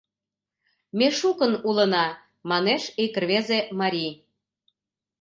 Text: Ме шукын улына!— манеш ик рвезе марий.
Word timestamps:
Ме 0.97 1.07
шукын 1.19 1.53
улына!— 1.69 2.05
манеш 2.49 2.83
ик 3.03 3.13
рвезе 3.21 3.59
марий. 3.79 4.13